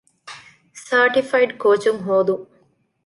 [0.85, 2.45] ސާޓިފައިޑް ކޯޗުން ހޯދުން